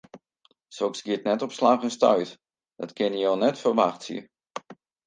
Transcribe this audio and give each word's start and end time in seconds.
Soks 0.77 1.03
giet 1.09 1.27
net 1.27 1.45
op 1.47 1.53
slach 1.57 1.83
en 1.87 1.95
stuit, 1.97 2.35
dat 2.79 2.95
kinne 2.97 3.19
jo 3.25 3.31
net 3.43 3.61
ferwachtsje. 3.63 4.19